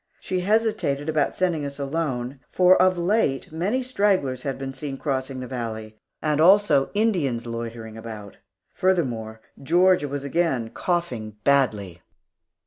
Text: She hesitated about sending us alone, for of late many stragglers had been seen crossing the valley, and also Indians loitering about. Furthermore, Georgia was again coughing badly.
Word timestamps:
She 0.19 0.39
hesitated 0.39 1.09
about 1.09 1.35
sending 1.35 1.63
us 1.63 1.77
alone, 1.77 2.39
for 2.49 2.75
of 2.81 2.97
late 2.97 3.51
many 3.51 3.83
stragglers 3.83 4.41
had 4.41 4.57
been 4.57 4.73
seen 4.73 4.97
crossing 4.97 5.41
the 5.41 5.47
valley, 5.47 5.99
and 6.23 6.41
also 6.41 6.89
Indians 6.95 7.45
loitering 7.45 7.97
about. 7.97 8.37
Furthermore, 8.73 9.41
Georgia 9.61 10.07
was 10.07 10.23
again 10.23 10.71
coughing 10.71 11.37
badly. 11.43 12.01